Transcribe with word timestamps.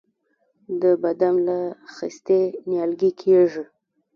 د 0.81 0.83
بادام 1.01 1.35
له 1.47 1.57
خستې 1.95 2.39
نیالګی 2.69 3.11
کیږي؟ 3.21 3.63